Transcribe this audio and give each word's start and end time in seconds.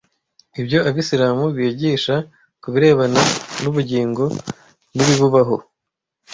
Ibyo 0.61 0.79
Abisilamu 0.89 1.45
bigisha 1.57 2.15
ku 2.61 2.67
birebana 2.73 3.21
n’ubugingo 3.61 4.23
n’ibibubaho 4.95 5.57